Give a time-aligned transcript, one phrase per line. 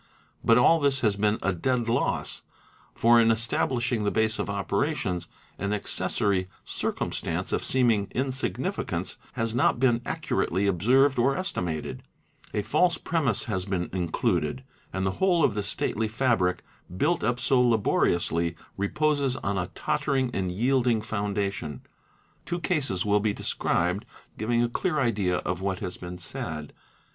[0.43, 2.41] But all this has been a dead loss,
[2.95, 5.27] for in establishing the base of operations
[5.59, 12.01] an accessory circumstance of seeming insignificance has not been accurately observed or estimated,
[12.51, 16.63] a false premise has been included, and the whole of the stately fabric
[16.97, 21.81] built up so laborioush reposes on a tottering and yielding foundation.
[22.47, 24.05] Two cases will be described
[24.39, 26.73] giving a clear idea of what has been said.